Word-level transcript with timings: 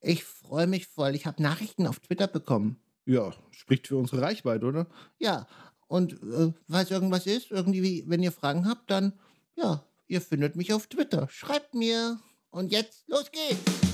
Ich 0.00 0.24
freue 0.24 0.66
mich 0.66 0.86
voll. 0.86 1.14
Ich 1.14 1.26
habe 1.26 1.42
Nachrichten 1.42 1.86
auf 1.86 2.00
Twitter 2.00 2.26
bekommen. 2.26 2.80
Ja, 3.04 3.32
spricht 3.50 3.88
für 3.88 3.96
unsere 3.96 4.22
Reichweite, 4.22 4.66
oder? 4.66 4.86
Ja, 5.18 5.46
und 5.88 6.12
äh, 6.22 6.52
falls 6.68 6.90
irgendwas 6.90 7.26
ist, 7.26 7.50
irgendwie, 7.50 8.04
wenn 8.06 8.22
ihr 8.22 8.32
Fragen 8.32 8.68
habt, 8.68 8.90
dann, 8.90 9.12
ja, 9.56 9.84
ihr 10.06 10.20
findet 10.20 10.56
mich 10.56 10.72
auf 10.72 10.86
Twitter. 10.86 11.28
Schreibt 11.28 11.74
mir. 11.74 12.20
Und 12.50 12.72
jetzt, 12.72 13.08
los 13.08 13.30
geht's! 13.30 13.89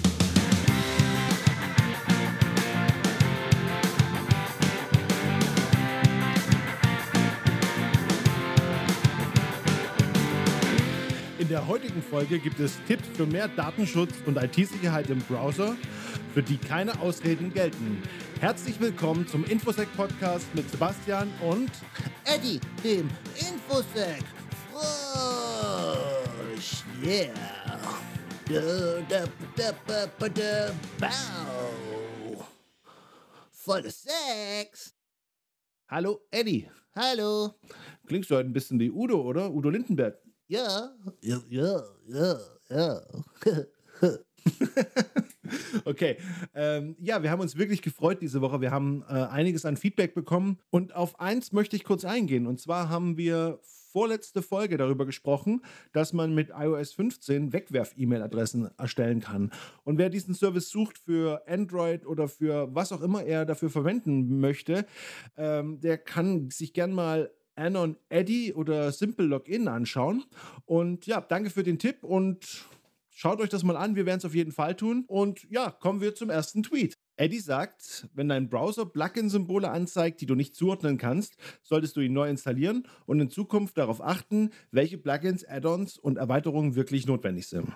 Der 11.66 11.72
heutigen 11.74 12.00
Folge 12.02 12.38
gibt 12.38 12.60
es 12.60 12.78
Tipps 12.86 13.08
für 13.14 13.26
mehr 13.26 13.48
Datenschutz 13.48 14.12
und 14.24 14.36
IT-Sicherheit 14.36 15.10
im 15.10 15.18
Browser, 15.18 15.76
für 16.32 16.42
die 16.42 16.58
keine 16.58 17.00
Ausreden 17.00 17.52
gelten. 17.52 18.00
Herzlich 18.38 18.80
willkommen 18.80 19.26
zum 19.26 19.44
Infosec 19.44 19.88
Podcast 19.96 20.46
mit 20.54 20.70
Sebastian 20.70 21.28
und 21.42 21.72
Eddie, 22.24 22.60
dem 22.84 23.10
Infosec. 23.34 24.22
Frosch, 24.72 25.64
yeah. 27.04 27.34
Da, 28.48 28.60
da, 29.08 29.24
da, 29.56 29.72
da, 29.86 30.06
da, 30.18 30.28
da, 30.28 30.72
Bau. 31.00 32.46
Volle 33.50 33.90
Sex. 33.90 34.94
Hallo 35.88 36.20
Eddie. 36.30 36.70
Hallo. 36.94 37.56
Klingst 38.06 38.30
du 38.30 38.36
heute 38.36 38.48
ein 38.50 38.52
bisschen 38.52 38.78
wie 38.78 38.92
Udo, 38.92 39.20
oder? 39.20 39.50
Udo 39.50 39.68
Lindenberg. 39.68 40.25
Ja, 40.48 40.94
ja, 41.22 41.40
ja, 41.48 41.82
ja, 42.06 42.38
ja. 42.70 43.00
okay, 45.84 46.18
ähm, 46.54 46.94
ja, 47.00 47.20
wir 47.22 47.30
haben 47.32 47.40
uns 47.40 47.56
wirklich 47.56 47.82
gefreut 47.82 48.22
diese 48.22 48.40
Woche. 48.40 48.60
Wir 48.60 48.70
haben 48.70 49.02
äh, 49.08 49.12
einiges 49.12 49.64
an 49.64 49.76
Feedback 49.76 50.14
bekommen 50.14 50.60
und 50.70 50.94
auf 50.94 51.18
eins 51.18 51.52
möchte 51.52 51.74
ich 51.74 51.82
kurz 51.82 52.04
eingehen. 52.04 52.46
Und 52.46 52.60
zwar 52.60 52.88
haben 52.88 53.16
wir 53.16 53.58
vorletzte 53.96 54.40
Folge 54.42 54.76
darüber 54.76 55.04
gesprochen, 55.04 55.62
dass 55.92 56.12
man 56.12 56.32
mit 56.32 56.50
iOS 56.50 56.92
15 56.92 57.52
Wegwerf-E-Mail-Adressen 57.52 58.70
erstellen 58.78 59.20
kann. 59.20 59.50
Und 59.82 59.98
wer 59.98 60.10
diesen 60.10 60.34
Service 60.34 60.68
sucht 60.68 60.98
für 60.98 61.42
Android 61.48 62.06
oder 62.06 62.28
für 62.28 62.72
was 62.72 62.92
auch 62.92 63.00
immer 63.00 63.24
er 63.24 63.46
dafür 63.46 63.70
verwenden 63.70 64.38
möchte, 64.38 64.86
ähm, 65.36 65.80
der 65.80 65.98
kann 65.98 66.50
sich 66.50 66.72
gern 66.72 66.92
mal 66.92 67.32
Anon 67.56 67.96
Eddy 68.08 68.52
oder 68.52 68.92
Simple 68.92 69.26
Login 69.26 69.68
anschauen. 69.68 70.24
Und 70.64 71.06
ja, 71.06 71.20
danke 71.20 71.50
für 71.50 71.62
den 71.62 71.78
Tipp 71.78 72.04
und 72.04 72.66
schaut 73.10 73.40
euch 73.40 73.48
das 73.48 73.64
mal 73.64 73.76
an. 73.76 73.96
Wir 73.96 74.06
werden 74.06 74.18
es 74.18 74.24
auf 74.24 74.34
jeden 74.34 74.52
Fall 74.52 74.76
tun. 74.76 75.04
Und 75.08 75.46
ja, 75.50 75.70
kommen 75.70 76.00
wir 76.00 76.14
zum 76.14 76.30
ersten 76.30 76.62
Tweet. 76.62 76.94
Eddie 77.16 77.40
sagt, 77.40 78.08
wenn 78.12 78.28
dein 78.28 78.50
Browser 78.50 78.84
Plugin-Symbole 78.84 79.70
anzeigt, 79.70 80.20
die 80.20 80.26
du 80.26 80.34
nicht 80.34 80.54
zuordnen 80.54 80.98
kannst, 80.98 81.36
solltest 81.62 81.96
du 81.96 82.00
ihn 82.00 82.12
neu 82.12 82.28
installieren 82.28 82.86
und 83.06 83.20
in 83.20 83.30
Zukunft 83.30 83.78
darauf 83.78 84.02
achten, 84.02 84.50
welche 84.70 84.98
Plugins, 84.98 85.42
Add-ons 85.44 85.96
und 85.96 86.18
Erweiterungen 86.18 86.76
wirklich 86.76 87.06
notwendig 87.06 87.46
sind. 87.46 87.72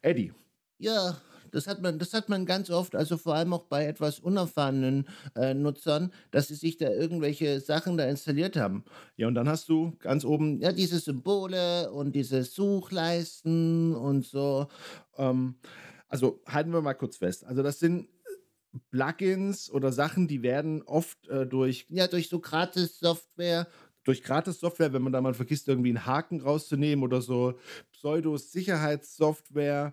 Eddie. 0.00 0.32
Ja, 0.78 1.20
das 1.54 1.66
hat 1.66 1.80
man, 1.80 1.98
das 1.98 2.12
hat 2.12 2.28
man 2.28 2.46
ganz 2.46 2.70
oft, 2.70 2.94
also 2.94 3.16
vor 3.16 3.34
allem 3.34 3.52
auch 3.52 3.64
bei 3.64 3.86
etwas 3.86 4.18
unerfahrenen 4.18 5.06
äh, 5.36 5.54
Nutzern, 5.54 6.12
dass 6.30 6.48
sie 6.48 6.54
sich 6.54 6.76
da 6.76 6.90
irgendwelche 6.90 7.60
Sachen 7.60 7.96
da 7.96 8.04
installiert 8.04 8.56
haben. 8.56 8.84
Ja, 9.16 9.28
und 9.28 9.34
dann 9.34 9.48
hast 9.48 9.68
du 9.68 9.96
ganz 10.00 10.24
oben. 10.24 10.60
Ja, 10.60 10.72
diese 10.72 10.98
Symbole 10.98 11.90
und 11.92 12.14
diese 12.14 12.42
Suchleisten 12.42 13.94
und 13.94 14.24
so. 14.24 14.66
Ähm, 15.16 15.56
also 16.08 16.42
halten 16.46 16.72
wir 16.72 16.82
mal 16.82 16.94
kurz 16.94 17.18
fest. 17.18 17.44
Also 17.44 17.62
das 17.62 17.78
sind 17.78 18.08
Plugins 18.90 19.70
oder 19.70 19.92
Sachen, 19.92 20.26
die 20.26 20.42
werden 20.42 20.82
oft 20.82 21.28
äh, 21.28 21.46
durch. 21.46 21.86
Ja, 21.88 22.08
durch 22.08 22.28
so 22.28 22.40
Gratis-Software 22.40 23.68
durch 24.04 24.22
Gratis-Software, 24.22 24.92
wenn 24.92 25.02
man 25.02 25.12
da 25.12 25.20
mal 25.20 25.34
vergisst, 25.34 25.68
irgendwie 25.68 25.90
einen 25.90 26.06
Haken 26.06 26.40
rauszunehmen 26.40 27.04
oder 27.04 27.20
so 27.20 27.58
Pseudo-Sicherheitssoftware, 27.92 29.92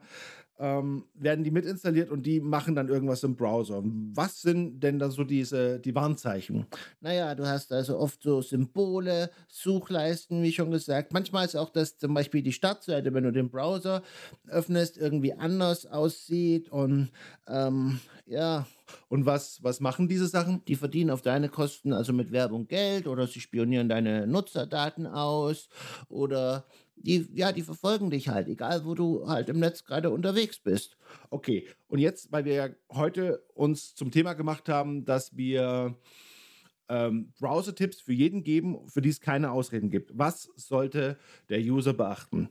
ähm, 0.62 1.06
werden 1.16 1.44
die 1.44 1.50
mitinstalliert 1.50 2.12
und 2.12 2.24
die 2.24 2.40
machen 2.40 2.76
dann 2.76 2.88
irgendwas 2.88 3.24
im 3.24 3.36
Browser. 3.36 3.82
Was 3.84 4.42
sind 4.42 4.80
denn 4.82 5.00
da 5.00 5.10
so 5.10 5.24
diese, 5.24 5.80
die 5.80 5.96
Warnzeichen? 5.96 6.68
Naja, 7.02 7.34
du 7.34 7.48
hast 7.48 7.74
also 7.74 7.98
oft 7.98 8.22
so 8.22 8.44
Symbole, 8.44 9.32
Suchleisten, 9.48 10.44
wie 10.44 10.54
schon 10.54 10.70
gesagt. 10.70 11.14
Manchmal 11.14 11.46
ist 11.46 11.56
auch, 11.56 11.72
dass 11.72 11.98
zum 11.98 12.14
Beispiel 12.14 12.44
die 12.44 12.54
Startseite, 12.54 13.12
wenn 13.12 13.24
du 13.24 13.32
den 13.32 13.50
Browser 13.50 14.04
öffnest, 14.48 15.00
irgendwie 15.00 15.34
anders 15.34 15.88
aussieht 15.88 16.70
und 16.70 17.10
ähm, 17.48 18.00
ja. 18.28 18.68
Und 19.08 19.26
was, 19.26 19.64
was 19.64 19.80
machen 19.80 20.10
diese 20.10 20.28
Sachen? 20.28 20.64
Die 20.66 20.76
verdienen 20.76 21.10
auf 21.10 21.22
deine 21.22 21.50
Kosten, 21.50 21.94
also 21.94 22.14
mit 22.14 22.32
Werbung 22.32 22.68
Geld 22.68 23.08
oder 23.08 23.26
sie 23.26 23.40
spionieren 23.40 23.90
deine 23.90 24.28
Nutzerdaten 24.28 25.08
aus 25.08 25.70
oder 26.10 26.66
die, 27.02 27.28
ja, 27.34 27.52
die 27.52 27.62
verfolgen 27.62 28.10
dich 28.10 28.30
halt, 28.30 28.48
egal 28.48 28.86
wo 28.86 28.96
du 28.96 29.28
halt 29.28 29.50
im 29.50 29.60
Netz 29.60 29.84
gerade 29.84 30.10
unterwegs 30.10 30.60
bist. 30.60 30.98
Okay, 31.30 31.68
und 31.88 32.00
jetzt, 32.00 32.32
weil 32.32 32.46
wir 32.46 32.54
ja 32.54 32.70
heute 32.92 33.44
uns 33.54 33.96
zum 33.96 34.12
Thema 34.12 34.34
gemacht 34.34 34.70
haben, 34.70 35.06
dass 35.06 35.36
wir 35.36 35.98
ähm, 36.90 37.32
Browser-Tipps 37.40 38.02
für 38.02 38.14
jeden 38.14 38.44
geben, 38.44 38.88
für 38.88 39.02
die 39.02 39.10
es 39.10 39.22
keine 39.22 39.52
Ausreden 39.52 39.90
gibt. 39.90 40.12
Was 40.18 40.50
sollte 40.56 41.18
der 41.50 41.60
User 41.60 41.94
beachten? 41.94 42.50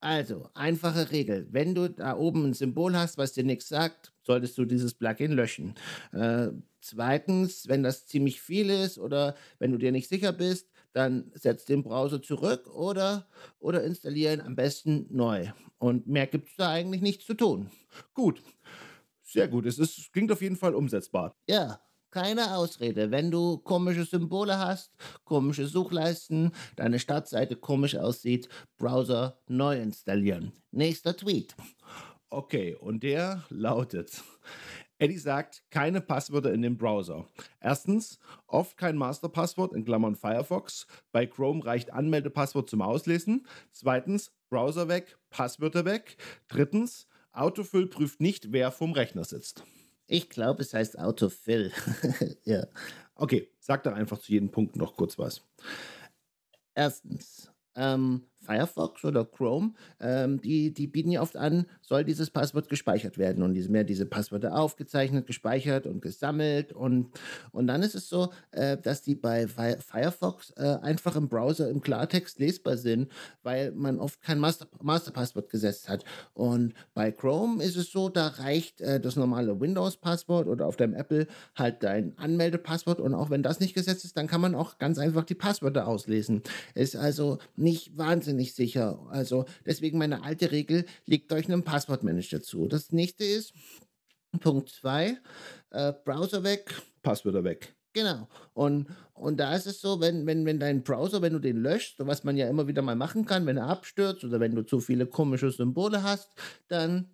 Also, 0.00 0.48
einfache 0.54 1.10
Regel. 1.10 1.46
Wenn 1.50 1.74
du 1.74 1.90
da 1.90 2.16
oben 2.16 2.46
ein 2.46 2.54
Symbol 2.54 2.96
hast, 2.96 3.18
was 3.18 3.32
dir 3.32 3.44
nichts 3.44 3.68
sagt, 3.68 4.12
solltest 4.22 4.56
du 4.56 4.64
dieses 4.64 4.94
Plugin 4.94 5.32
löschen. 5.32 5.74
Äh, 6.12 6.48
zweitens, 6.80 7.68
wenn 7.68 7.82
das 7.82 8.06
ziemlich 8.06 8.40
viel 8.40 8.70
ist 8.70 8.98
oder 8.98 9.34
wenn 9.58 9.72
du 9.72 9.78
dir 9.78 9.92
nicht 9.92 10.08
sicher 10.08 10.32
bist, 10.32 10.70
dann 10.94 11.30
setz 11.34 11.66
den 11.66 11.82
Browser 11.82 12.22
zurück 12.22 12.66
oder, 12.74 13.28
oder 13.58 13.84
installieren 13.84 14.40
am 14.40 14.56
besten 14.56 15.06
neu. 15.10 15.48
Und 15.78 16.06
mehr 16.06 16.26
gibt 16.26 16.48
es 16.48 16.56
da 16.56 16.70
eigentlich 16.70 17.02
nichts 17.02 17.26
zu 17.26 17.34
tun. 17.34 17.70
Gut, 18.14 18.42
sehr 19.22 19.48
gut. 19.48 19.66
Es, 19.66 19.78
ist, 19.78 19.98
es 19.98 20.10
klingt 20.10 20.32
auf 20.32 20.40
jeden 20.40 20.56
Fall 20.56 20.74
umsetzbar. 20.74 21.36
Ja, 21.46 21.78
keine 22.10 22.56
Ausrede. 22.56 23.10
Wenn 23.10 23.30
du 23.30 23.58
komische 23.58 24.04
Symbole 24.04 24.58
hast, 24.58 24.92
komische 25.24 25.66
Suchleisten, 25.66 26.52
deine 26.76 26.98
Startseite 26.98 27.56
komisch 27.56 27.96
aussieht, 27.96 28.48
Browser 28.76 29.38
neu 29.46 29.80
installieren. 29.80 30.52
Nächster 30.70 31.16
Tweet. 31.16 31.54
Okay, 32.28 32.76
und 32.76 33.02
der 33.02 33.44
lautet: 33.48 34.22
Eddie 34.98 35.18
sagt, 35.18 35.64
keine 35.70 36.00
Passwörter 36.00 36.52
in 36.52 36.62
dem 36.62 36.76
Browser. 36.76 37.26
Erstens, 37.58 38.18
oft 38.46 38.76
kein 38.76 38.96
Masterpasswort 38.96 39.72
in 39.72 39.84
Klammern 39.84 40.14
Firefox. 40.14 40.86
Bei 41.10 41.26
Chrome 41.26 41.64
reicht 41.64 41.90
Anmeldepasswort 41.90 42.68
zum 42.68 42.82
Auslesen. 42.82 43.46
Zweitens, 43.72 44.30
Browser 44.50 44.88
weg, 44.88 45.16
Passwörter 45.30 45.86
weg. 45.86 46.18
Drittens, 46.48 47.08
Autofill 47.32 47.86
prüft 47.86 48.20
nicht, 48.20 48.52
wer 48.52 48.70
vom 48.70 48.92
Rechner 48.92 49.24
sitzt. 49.24 49.64
Ich 50.12 50.28
glaube, 50.28 50.62
es 50.62 50.74
heißt 50.74 50.98
Autofill. 50.98 51.70
ja. 52.44 52.66
Okay, 53.14 53.48
sag 53.60 53.84
doch 53.84 53.92
einfach 53.92 54.18
zu 54.18 54.32
jedem 54.32 54.50
Punkt 54.50 54.74
noch 54.74 54.96
kurz 54.96 55.16
was. 55.20 55.46
Erstens, 56.74 57.48
ähm, 57.76 58.26
Firefox 58.50 59.04
oder 59.04 59.24
Chrome, 59.24 59.74
ähm, 60.00 60.40
die, 60.40 60.72
die 60.72 60.88
bieten 60.88 61.12
ja 61.12 61.22
oft 61.22 61.36
an, 61.36 61.66
soll 61.82 62.04
dieses 62.04 62.30
Passwort 62.30 62.68
gespeichert 62.68 63.16
werden. 63.16 63.44
Und 63.44 63.54
werden 63.72 63.86
diese 63.86 64.06
Passwörter 64.06 64.56
aufgezeichnet, 64.56 65.26
gespeichert 65.26 65.86
und 65.86 66.02
gesammelt. 66.02 66.72
Und, 66.72 67.10
und 67.52 67.68
dann 67.68 67.82
ist 67.82 67.94
es 67.94 68.08
so, 68.08 68.32
äh, 68.50 68.76
dass 68.76 69.02
die 69.02 69.14
bei 69.14 69.46
Firefox 69.46 70.52
äh, 70.56 70.78
einfach 70.82 71.14
im 71.14 71.28
Browser 71.28 71.68
im 71.68 71.80
Klartext 71.80 72.40
lesbar 72.40 72.76
sind, 72.76 73.10
weil 73.42 73.70
man 73.72 74.00
oft 74.00 74.20
kein 74.20 74.38
Master 74.38 74.66
Masterpasswort 74.82 75.48
gesetzt 75.48 75.88
hat. 75.88 76.04
Und 76.34 76.74
bei 76.94 77.12
Chrome 77.12 77.62
ist 77.62 77.76
es 77.76 77.92
so, 77.92 78.08
da 78.08 78.28
reicht 78.28 78.80
äh, 78.80 78.98
das 79.00 79.14
normale 79.14 79.60
Windows-Passwort 79.60 80.48
oder 80.48 80.66
auf 80.66 80.76
deinem 80.76 80.94
Apple 80.94 81.28
halt 81.54 81.82
dein 81.82 82.18
Anmeldepasswort. 82.18 83.00
Und 83.00 83.14
auch 83.14 83.30
wenn 83.30 83.42
das 83.42 83.60
nicht 83.60 83.74
gesetzt 83.74 84.04
ist, 84.04 84.16
dann 84.16 84.26
kann 84.26 84.40
man 84.40 84.54
auch 84.54 84.78
ganz 84.78 84.98
einfach 84.98 85.24
die 85.24 85.34
Passwörter 85.34 85.86
auslesen. 85.86 86.42
Ist 86.74 86.96
also 86.96 87.38
nicht 87.56 87.96
wahnsinnig 87.96 88.39
wahnsinnig 88.40 88.54
sicher. 88.54 88.98
Also 89.10 89.44
deswegen 89.66 89.98
meine 89.98 90.22
alte 90.22 90.50
Regel, 90.50 90.84
legt 91.06 91.32
euch 91.32 91.46
einen 91.46 91.62
Passwortmanager 91.62 92.42
zu. 92.42 92.66
Das 92.68 92.92
nächste 92.92 93.24
ist 93.24 93.52
Punkt 94.40 94.70
2, 94.70 95.18
äh, 95.70 95.92
Browser 96.04 96.42
weg. 96.42 96.74
Passwörter 97.02 97.44
weg. 97.44 97.74
Genau. 97.92 98.28
Und, 98.54 98.86
und 99.14 99.38
da 99.38 99.54
ist 99.56 99.66
es 99.66 99.80
so, 99.80 100.00
wenn, 100.00 100.24
wenn, 100.26 100.46
wenn 100.46 100.60
dein 100.60 100.82
Browser, 100.82 101.22
wenn 101.22 101.32
du 101.32 101.40
den 101.40 101.56
löscht, 101.56 101.96
was 101.98 102.22
man 102.22 102.36
ja 102.36 102.48
immer 102.48 102.68
wieder 102.68 102.82
mal 102.82 102.94
machen 102.94 103.26
kann, 103.26 103.46
wenn 103.46 103.56
er 103.56 103.66
abstürzt 103.66 104.22
oder 104.24 104.38
wenn 104.38 104.54
du 104.54 104.62
zu 104.62 104.78
viele 104.78 105.06
komische 105.06 105.50
Symbole 105.50 106.02
hast, 106.02 106.30
dann 106.68 107.08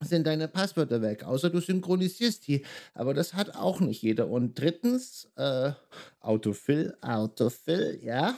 sind 0.00 0.26
deine 0.26 0.48
Passwörter 0.48 1.00
weg, 1.02 1.24
außer 1.24 1.50
du 1.50 1.60
synchronisierst 1.60 2.46
die. 2.46 2.64
Aber 2.94 3.14
das 3.14 3.34
hat 3.34 3.56
auch 3.56 3.80
nicht 3.80 4.02
jeder. 4.02 4.28
Und 4.28 4.58
drittens, 4.58 5.28
äh, 5.36 5.72
Autofill, 6.20 6.96
Autofill, 7.00 7.98
ja. 8.02 8.36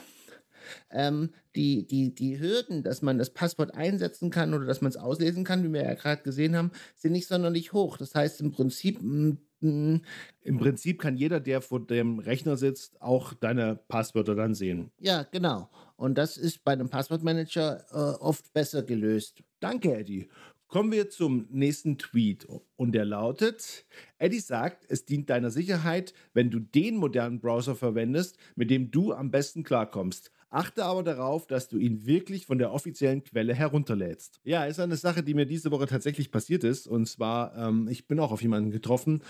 Ähm, 0.91 1.31
die, 1.55 1.85
die, 1.87 2.13
die 2.13 2.39
Hürden, 2.39 2.83
dass 2.83 3.01
man 3.01 3.17
das 3.17 3.31
Passwort 3.31 3.73
einsetzen 3.75 4.29
kann 4.29 4.53
oder 4.53 4.65
dass 4.65 4.81
man 4.81 4.89
es 4.89 4.97
auslesen 4.97 5.43
kann, 5.43 5.63
wie 5.63 5.73
wir 5.73 5.83
ja 5.83 5.93
gerade 5.93 6.21
gesehen 6.23 6.55
haben, 6.55 6.71
sind 6.95 7.13
nicht 7.13 7.27
sonderlich 7.27 7.73
hoch. 7.73 7.97
Das 7.97 8.13
heißt 8.15 8.41
im 8.41 8.51
Prinzip, 8.51 9.01
mm, 9.01 9.37
mm, 9.61 10.01
Im 10.41 10.57
Prinzip 10.57 10.99
kann 10.99 11.17
jeder, 11.17 11.39
der 11.39 11.61
vor 11.61 11.85
dem 11.85 12.19
Rechner 12.19 12.57
sitzt, 12.57 13.01
auch 13.01 13.33
deine 13.33 13.79
Passwörter 13.87 14.35
dann 14.35 14.53
sehen. 14.53 14.91
ja, 14.99 15.23
genau. 15.23 15.69
Und 15.97 16.17
das 16.17 16.35
ist 16.35 16.63
bei 16.65 16.73
einem 16.73 16.89
Passwortmanager 16.89 17.85
äh, 17.89 18.21
oft 18.21 18.51
besser 18.53 18.83
gelöst. 18.83 19.41
Danke, 19.61 19.95
Eddie. 19.95 20.27
Kommen 20.75 20.91
wir 20.91 21.09
zum 21.09 21.47
nächsten 21.51 21.97
Tweet. 21.97 22.45
Und 22.75 22.91
der 22.91 23.05
lautet: 23.05 23.85
Eddie 24.17 24.41
sagt, 24.41 24.83
es 24.89 25.05
dient 25.05 25.29
deiner 25.29 25.49
Sicherheit, 25.49 26.13
wenn 26.33 26.51
du 26.51 26.59
den 26.59 26.97
modernen 26.97 27.39
Browser 27.39 27.77
verwendest, 27.77 28.37
mit 28.57 28.69
dem 28.69 28.91
du 28.91 29.13
am 29.13 29.31
besten 29.31 29.63
klarkommst. 29.63 30.33
Achte 30.49 30.83
aber 30.83 31.01
darauf, 31.01 31.47
dass 31.47 31.69
du 31.69 31.77
ihn 31.77 32.05
wirklich 32.05 32.45
von 32.45 32.57
der 32.57 32.73
offiziellen 32.73 33.23
Quelle 33.23 33.55
herunterlädst. 33.55 34.41
Ja, 34.43 34.65
ist 34.65 34.81
eine 34.81 34.97
Sache, 34.97 35.23
die 35.23 35.33
mir 35.33 35.45
diese 35.45 35.71
Woche 35.71 35.87
tatsächlich 35.87 36.29
passiert 36.29 36.65
ist. 36.65 36.87
Und 36.87 37.05
zwar, 37.07 37.55
ähm, 37.55 37.87
ich 37.89 38.05
bin 38.09 38.19
auch 38.19 38.33
auf 38.33 38.41
jemanden 38.41 38.71
getroffen. 38.71 39.21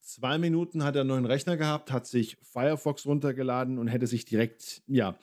Zwei 0.00 0.38
Minuten 0.38 0.82
hat 0.82 0.94
er 0.94 1.00
einen 1.00 1.08
neuen 1.08 1.26
Rechner 1.26 1.58
gehabt, 1.58 1.92
hat 1.92 2.06
sich 2.06 2.38
Firefox 2.40 3.04
runtergeladen 3.04 3.76
und 3.76 3.88
hätte 3.88 4.06
sich 4.06 4.24
direkt, 4.24 4.82
ja, 4.86 5.18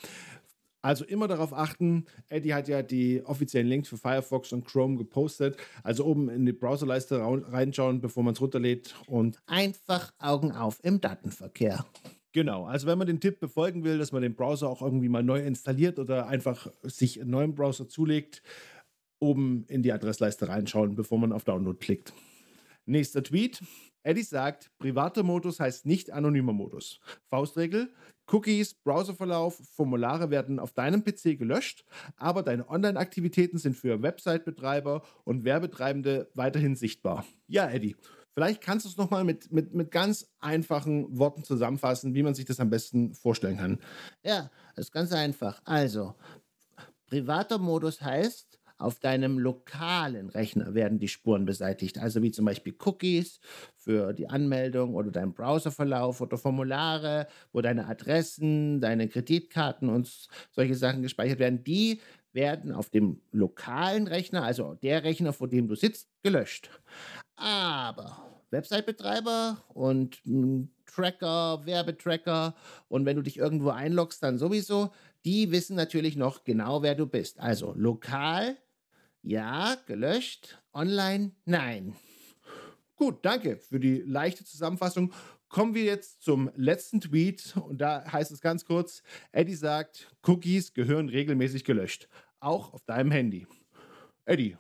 also 0.84 1.06
immer 1.06 1.28
darauf 1.28 1.54
achten, 1.54 2.06
Eddie 2.30 2.54
hat 2.54 2.68
ja 2.68 2.84
die 2.84 3.24
offiziellen 3.26 3.68
Links 3.68 3.88
für 3.90 3.98
Firefox 3.98 4.52
und 4.52 4.66
Chrome 4.66 4.98
gepostet. 4.98 5.58
Also 5.82 6.06
oben 6.06 6.30
in 6.30 6.46
die 6.46 6.52
Browserleiste 6.52 7.20
reinschauen, 7.22 8.02
bevor 8.02 8.22
man 8.24 8.34
es 8.34 8.42
runterlädt. 8.42 8.94
Und 9.08 9.42
Einfach 9.48 10.14
Augen 10.20 10.52
auf 10.52 10.80
im 10.84 11.00
Datenverkehr. 11.02 11.86
genau, 12.34 12.66
also 12.66 12.86
wenn 12.86 12.98
man 12.98 13.08
den 13.08 13.22
Tipp 13.22 13.40
befolgen 13.40 13.84
will, 13.84 13.98
dass 13.98 14.12
man 14.12 14.22
den 14.22 14.36
Browser 14.36 14.70
auch 14.70 14.82
irgendwie 14.82 15.10
mal 15.10 15.24
neu 15.24 15.40
installiert 15.40 16.00
oder 16.00 16.28
einfach 16.28 16.68
sich 16.84 17.20
einen 17.22 17.32
neuen 17.32 17.56
Browser 17.56 17.88
zulegt, 17.88 18.44
oben 19.20 19.64
in 19.70 19.84
die 19.84 19.94
Adressleiste 19.94 20.50
reinschauen, 20.50 20.96
bevor 20.96 21.18
man 21.18 21.32
auf 21.32 21.46
Download 21.46 21.78
klickt. 21.80 22.14
Nächster 22.86 23.24
Tweet. 23.24 23.62
Eddie 24.06 24.24
sagt, 24.24 24.70
privater 24.80 25.24
Modus 25.24 25.62
heißt 25.62 25.86
nicht 25.86 26.12
anonymer 26.12 26.52
Modus. 26.52 27.00
Faustregel, 27.30 27.90
Cookies, 28.32 28.74
Browserverlauf, 28.74 29.62
Formulare 29.76 30.30
werden 30.30 30.60
auf 30.60 30.74
deinem 30.74 31.04
PC 31.04 31.38
gelöscht, 31.38 31.86
aber 32.16 32.44
deine 32.44 32.70
Online-Aktivitäten 32.70 33.58
sind 33.58 33.76
für 33.76 34.02
Website-Betreiber 34.02 35.04
und 35.24 35.44
Werbetreibende 35.44 36.30
weiterhin 36.34 36.76
sichtbar. 36.76 37.26
Ja, 37.48 37.70
Eddie, 37.70 37.96
vielleicht 38.34 38.62
kannst 38.62 38.86
du 38.86 38.90
es 38.90 38.98
nochmal 38.98 39.24
mit, 39.24 39.52
mit, 39.52 39.74
mit 39.74 39.92
ganz 39.92 40.32
einfachen 40.40 41.18
Worten 41.18 41.44
zusammenfassen, 41.44 42.16
wie 42.16 42.24
man 42.24 42.34
sich 42.34 42.46
das 42.46 42.60
am 42.60 42.70
besten 42.70 43.14
vorstellen 43.14 43.58
kann. 43.58 43.80
Ja, 44.24 44.50
das 44.76 44.88
ist 44.88 44.92
ganz 44.92 45.12
einfach. 45.12 45.62
Also, 45.66 46.16
privater 47.08 47.60
Modus 47.60 48.02
heißt, 48.02 48.60
auf 48.78 49.00
deinem 49.00 49.40
lokalen 49.40 50.30
Rechner 50.30 50.74
werden 50.74 51.00
die 51.00 51.08
Spuren 51.08 51.46
beseitigt. 51.46 51.98
Also 51.98 52.22
wie 52.22 52.32
zum 52.32 52.46
Beispiel 52.46 52.76
Cookies 52.86 53.40
für 53.78 54.14
die 54.14 54.30
Anmeldung 54.30 54.96
oder 54.96 55.12
dein 55.12 55.34
Browserverlauf 55.34 56.22
oder 56.22 56.38
Formulare, 56.38 57.28
wo 57.52 57.62
deine 57.62 57.88
Adressen, 57.88 58.82
deine 58.82 59.08
Kreditkarten 59.08 59.90
und 59.90 60.28
solche 60.52 60.76
Sachen 60.76 61.02
gespeichert 61.02 61.40
werden. 61.40 61.64
Die 61.64 62.02
werden 62.34 62.72
auf 62.72 62.90
dem 62.90 63.22
lokalen 63.32 64.08
Rechner, 64.08 64.44
also 64.44 64.74
der 64.76 65.04
Rechner, 65.04 65.34
vor 65.34 65.48
dem 65.48 65.68
du 65.68 65.76
sitzt, 65.76 66.10
gelöscht. 66.24 66.70
Aber 67.36 68.42
Website-Betreiber 68.52 69.64
und 69.70 70.20
mh, 70.26 70.68
Tracker, 70.94 71.66
Werbetracker 71.66 72.56
und 72.88 73.06
wenn 73.06 73.16
du 73.16 73.22
dich 73.22 73.38
irgendwo 73.38 73.70
einloggst, 73.70 74.22
dann 74.22 74.38
sowieso, 74.38 74.92
die 75.26 75.52
wissen 75.52 75.76
natürlich 75.76 76.16
noch 76.16 76.44
genau, 76.44 76.84
wer 76.84 76.96
du 76.96 77.08
bist. 77.08 77.40
Also 77.40 77.74
lokal, 77.76 78.58
ja, 79.22 79.76
gelöscht, 79.86 80.62
online, 80.74 81.32
nein. 81.46 81.96
Gut, 82.96 83.26
danke 83.26 83.58
für 83.58 83.80
die 83.80 84.02
leichte 84.06 84.46
Zusammenfassung. 84.46 85.14
Kommen 85.50 85.76
wir 85.76 85.84
jetzt 85.84 86.24
zum 86.24 86.52
letzten 86.56 87.02
Tweet 87.02 87.56
und 87.58 87.80
da 87.80 88.04
heißt 88.12 88.32
es 88.32 88.42
ganz 88.42 88.66
kurz, 88.66 89.04
Eddie 89.32 89.56
sagt, 89.56 90.12
Cookies 90.26 90.74
gehören 90.74 91.10
regelmäßig 91.10 91.64
gelöscht, 91.64 92.08
auch 92.40 92.74
auf 92.74 92.84
deinem 92.86 93.12
Handy. 93.12 93.48
Eddie, 94.26 94.58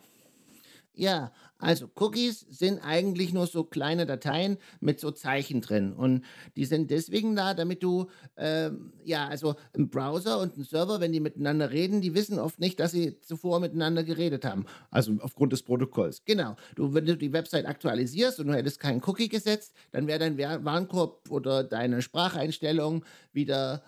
Ja, 0.94 1.31
also 1.63 1.89
Cookies 1.95 2.45
sind 2.50 2.80
eigentlich 2.80 3.33
nur 3.33 3.48
so 3.48 3.63
kleine 3.63 4.06
Dateien 4.06 4.57
mit 4.80 5.00
so 5.00 5.12
Zeichen 5.12 5.62
drin. 5.62 5.94
Und 5.94 6.24
die 6.56 6.65
sind 6.65 6.92
deswegen 6.92 7.36
da, 7.36 7.54
damit 7.54 7.81
du, 7.83 8.07
ähm, 8.38 8.94
ja, 9.04 9.27
also 9.27 9.56
ein 9.75 9.89
Browser 9.89 10.39
und 10.39 10.57
ein 10.57 10.63
Server, 10.63 11.00
wenn 11.00 11.12
die 11.12 11.19
miteinander 11.19 11.71
reden, 11.71 12.01
die 12.01 12.13
wissen 12.13 12.39
oft 12.39 12.60
nicht, 12.60 12.80
dass 12.80 12.92
sie 12.92 13.19
zuvor 13.21 13.60
miteinander 13.60 14.04
geredet 14.04 14.45
haben. 14.45 14.65
also 14.92 15.13
aufgrund 15.21 15.54
des 15.54 15.63
Protokolls. 15.63 16.24
Genau. 16.25 16.56
Du, 16.75 16.94
wenn 16.94 17.06
du 17.06 17.18
die 17.18 17.33
Website 17.33 17.65
aktualisierst 17.65 18.39
und 18.39 18.48
du 18.48 18.54
hättest 18.54 18.80
keinen 18.80 19.01
Cookie 19.06 19.30
gesetzt, 19.30 19.74
dann 19.92 20.07
wäre 20.07 20.19
dein 20.19 20.38
Wa- 20.38 20.63
Warenkorb 20.63 21.30
oder 21.30 21.63
deine 21.63 22.01
Spracheinstellung 22.01 23.06
wieder 23.31 23.83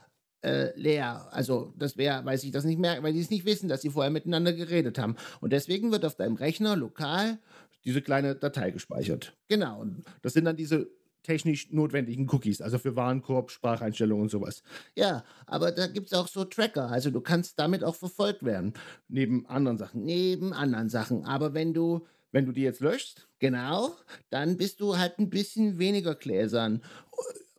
äh, 0.46 0.80
leer. 0.80 1.28
Also 1.32 1.74
das 1.78 1.98
wäre, 1.98 2.24
weil 2.26 2.38
sie 2.38 2.52
das 2.52 2.64
nicht 2.66 2.80
merken, 2.80 3.04
weil 3.04 3.14
die 3.14 3.20
es 3.22 3.30
nicht 3.30 3.46
wissen, 3.46 3.68
dass 3.70 3.82
sie 3.82 3.90
vorher 3.90 4.12
miteinander 4.12 4.54
geredet 4.54 4.98
haben. 5.00 5.16
Und 5.42 5.52
deswegen 5.54 5.92
wird 5.92 6.06
auf 6.06 6.16
deinem 6.16 6.36
Rechner 6.36 6.76
lokal, 6.76 7.40
Diese 7.84 8.02
kleine 8.02 8.36
Datei 8.36 8.72
gespeichert. 8.72 9.36
genau, 9.48 9.82
und 9.82 10.04
Das 10.22 10.34
sind 10.34 10.46
dann 10.46 10.56
diese 10.56 10.88
technisch 11.24 11.72
notwendigen 11.72 12.30
Cookies, 12.30 12.62
also 12.62 12.78
für 12.78 12.96
Warenkorb, 12.96 13.50
Spracheinstellungen 13.50 14.24
und 14.24 14.30
sowas. 14.30 14.62
ja, 14.96 15.24
aber 15.48 15.72
da 15.72 15.88
gibt 15.88 16.08
es 16.08 16.14
auch 16.14 16.28
so 16.28 16.46
Tracker. 16.46 16.90
Also 16.92 17.10
du 17.10 17.20
kannst 17.20 17.58
damit 17.58 17.84
auch 17.84 17.96
verfolgt 17.96 18.44
werden. 18.46 18.74
Neben 19.08 19.48
anderen 19.48 19.80
Sachen. 19.80 20.04
Neben 20.06 20.54
anderen 20.54 20.90
Sachen. 20.90 21.26
Aber 21.26 21.54
wenn 21.56 21.74
du 21.74 22.06
Wenn 22.32 22.46
du 22.46 22.52
die 22.52 22.62
jetzt 22.62 22.80
löschst, 22.82 23.28
Genau, 23.40 23.96
dann 24.30 24.58
bist 24.58 24.80
du 24.82 24.98
halt 24.98 25.18
ein 25.20 25.30
bisschen 25.30 25.78
weniger 25.80 26.14
gläsern. 26.16 26.82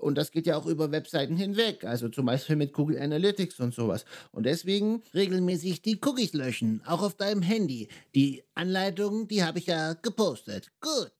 Und 0.07 0.17
das 0.17 0.31
geht 0.31 0.47
ja 0.47 0.57
auch 0.57 0.67
über 0.67 0.93
Webseiten 0.93 1.37
hinweg, 1.37 1.85
also 1.85 2.09
zum 2.09 2.27
Beispiel 2.27 2.55
mit 2.55 2.73
Google 2.73 2.99
Analytics 2.99 3.59
und 3.59 3.75
sowas. 3.75 4.05
Und 4.31 4.47
deswegen 4.47 5.03
regelmäßig 5.15 5.83
die 5.83 5.99
Cookies 6.01 6.33
löschen, 6.33 6.81
auch 6.87 7.03
auf 7.03 7.17
deinem 7.17 7.43
Handy. 7.43 7.89
Die 8.15 8.45
Anleitung, 8.55 9.27
die 9.27 9.43
habe 9.43 9.59
ich 9.59 9.67
ja 9.67 9.95
gepostet. 9.95 10.71
Gut. 10.81 11.11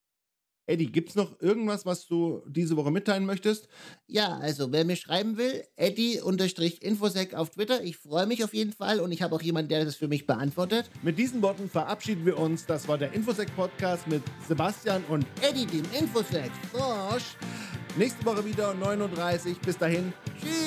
Eddie, 0.69 0.87
gibt 0.87 1.11
es 1.11 1.15
noch 1.15 1.41
irgendwas, 1.41 1.87
was 1.87 2.07
du 2.07 2.43
diese 2.47 2.77
Woche 2.77 2.91
mitteilen 2.91 3.25
möchtest? 3.25 3.69
Ja, 4.09 4.39
also 4.39 4.73
wer 4.73 4.85
mir 4.85 4.97
schreiben 4.97 5.37
will, 5.37 5.65
Eddie-Infosec 5.77 7.35
auf 7.35 7.51
Twitter. 7.51 7.83
Ich 7.83 7.97
freue 7.97 8.27
mich 8.27 8.43
auf 8.43 8.53
jeden 8.53 8.73
Fall 8.73 9.01
und 9.01 9.13
ich 9.13 9.23
habe 9.23 9.35
auch 9.35 9.43
jemanden, 9.43 9.69
der 9.69 9.85
das 9.85 9.97
für 9.97 10.09
mich 10.09 10.27
beantwortet. 10.27 10.91
Mit 11.03 11.19
diesen 11.19 11.43
Worten 11.43 11.69
verabschieden 11.69 12.27
wir 12.27 12.39
uns. 12.39 12.67
Das 12.67 12.87
war 12.89 12.99
der 12.99 13.13
Infosec-Podcast 13.13 14.09
mit 14.09 14.23
Sebastian 14.49 15.05
und 15.09 15.25
Eddie, 15.41 15.67
dem 15.67 15.85
Infosec. 15.99 16.51
Nächste 17.97 18.25
Woche 18.27 18.45
wieder 18.45 18.75
39. 18.75 19.59
Bis 19.61 19.79
dahin. 19.79 20.13
Tschüss. 20.41 20.66